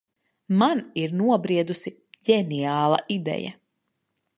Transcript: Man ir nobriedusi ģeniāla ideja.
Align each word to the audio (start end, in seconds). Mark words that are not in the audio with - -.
Man 0.61 0.81
ir 1.01 1.13
nobriedusi 1.21 1.95
ģeniāla 2.31 3.01
ideja. 3.21 3.59